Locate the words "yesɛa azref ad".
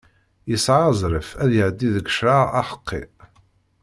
0.49-1.51